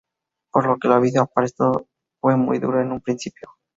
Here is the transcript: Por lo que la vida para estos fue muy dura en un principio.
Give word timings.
Por 0.51 0.65
lo 0.65 0.79
que 0.79 0.87
la 0.87 0.97
vida 0.97 1.27
para 1.27 1.45
estos 1.45 1.83
fue 2.19 2.35
muy 2.35 2.57
dura 2.57 2.81
en 2.81 2.91
un 2.91 3.01
principio. 3.01 3.51